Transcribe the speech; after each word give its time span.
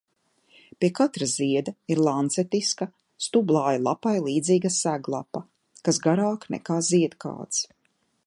Pie 0.83 0.89
katra 0.99 1.25
zieda 1.33 1.73
ir 1.95 1.99
lancetiska, 2.07 2.87
stublāja 3.25 3.83
lapai 3.89 4.15
līdzīga 4.29 4.73
seglapa, 4.79 5.45
kas 5.89 6.03
garāka 6.07 6.53
nekā 6.57 6.81
ziedkāts. 6.91 7.63